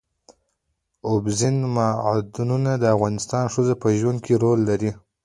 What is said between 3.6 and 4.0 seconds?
په